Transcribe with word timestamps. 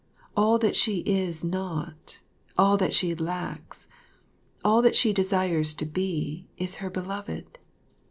All 0.35 0.57
that 0.57 0.75
she 0.75 1.01
is 1.01 1.43
not, 1.43 2.21
all 2.57 2.75
that 2.75 2.91
she 2.91 3.13
lacks, 3.13 3.87
all 4.65 4.81
that 4.81 4.95
she 4.95 5.13
desires 5.13 5.75
to 5.75 5.85
be, 5.85 6.47
is 6.57 6.77
her 6.77 6.89
beloved. 6.89 7.59